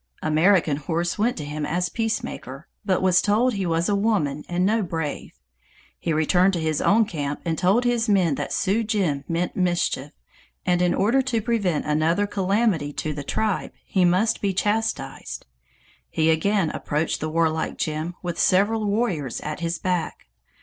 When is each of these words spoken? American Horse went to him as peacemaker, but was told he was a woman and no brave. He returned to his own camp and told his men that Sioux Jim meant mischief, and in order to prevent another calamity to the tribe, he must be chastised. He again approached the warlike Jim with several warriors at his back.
American 0.23 0.77
Horse 0.77 1.19
went 1.19 1.37
to 1.37 1.45
him 1.45 1.63
as 1.63 1.87
peacemaker, 1.87 2.67
but 2.83 3.03
was 3.03 3.21
told 3.21 3.53
he 3.53 3.67
was 3.67 3.87
a 3.87 3.93
woman 3.93 4.43
and 4.49 4.65
no 4.65 4.81
brave. 4.81 5.37
He 5.99 6.11
returned 6.11 6.53
to 6.53 6.59
his 6.59 6.81
own 6.81 7.05
camp 7.05 7.39
and 7.45 7.55
told 7.55 7.83
his 7.83 8.09
men 8.09 8.33
that 8.33 8.51
Sioux 8.51 8.83
Jim 8.83 9.23
meant 9.27 9.55
mischief, 9.55 10.11
and 10.65 10.81
in 10.81 10.95
order 10.95 11.21
to 11.21 11.39
prevent 11.39 11.85
another 11.85 12.25
calamity 12.25 12.91
to 12.93 13.13
the 13.13 13.21
tribe, 13.23 13.73
he 13.85 14.03
must 14.03 14.41
be 14.41 14.53
chastised. 14.55 15.45
He 16.09 16.31
again 16.31 16.71
approached 16.71 17.19
the 17.19 17.29
warlike 17.29 17.77
Jim 17.77 18.15
with 18.23 18.39
several 18.39 18.85
warriors 18.85 19.39
at 19.41 19.59
his 19.59 19.77
back. 19.77 20.25